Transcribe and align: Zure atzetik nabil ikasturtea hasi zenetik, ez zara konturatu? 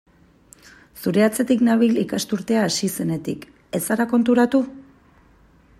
Zure 1.03 1.25
atzetik 1.25 1.61
nabil 1.67 1.99
ikasturtea 2.05 2.63
hasi 2.69 2.91
zenetik, 2.95 3.47
ez 3.79 3.83
zara 3.91 4.11
konturatu? 4.15 4.65